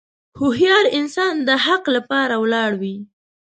[0.39, 2.95] هوښیار انسان د حق لپاره ولاړ وي.